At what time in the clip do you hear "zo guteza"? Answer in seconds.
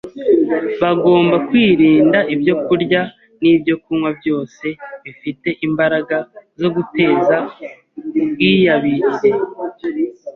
6.59-7.35